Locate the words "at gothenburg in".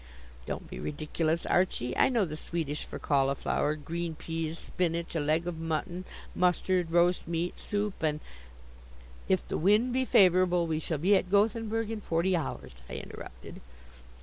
11.15-12.01